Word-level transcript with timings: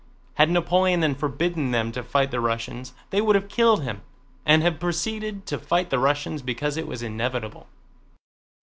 Had 0.33 0.49
Napoleon 0.49 1.01
then 1.01 1.13
forbidden 1.13 1.69
them 1.69 1.91
to 1.91 2.01
fight 2.01 2.31
the 2.31 2.39
Russians, 2.39 2.93
they 3.11 3.21
would 3.21 3.35
have 3.35 3.47
killed 3.47 3.83
him 3.83 4.01
and 4.47 4.63
have 4.63 4.79
proceeded 4.79 5.45
to 5.45 5.59
fight 5.59 5.91
the 5.91 5.99
Russians 5.99 6.41
because 6.41 6.75
it 6.75 6.87
was 6.87 7.03
inevitable. 7.03 7.67